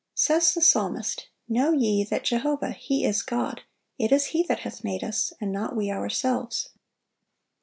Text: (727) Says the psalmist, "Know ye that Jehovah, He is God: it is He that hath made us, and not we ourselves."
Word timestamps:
(727) 0.15 0.23
Says 0.25 0.53
the 0.55 0.67
psalmist, 0.67 1.27
"Know 1.47 1.73
ye 1.73 2.03
that 2.03 2.23
Jehovah, 2.23 2.71
He 2.71 3.05
is 3.05 3.21
God: 3.21 3.61
it 3.99 4.11
is 4.11 4.25
He 4.33 4.41
that 4.47 4.61
hath 4.61 4.83
made 4.83 5.03
us, 5.03 5.31
and 5.39 5.51
not 5.51 5.75
we 5.75 5.91
ourselves." 5.91 6.69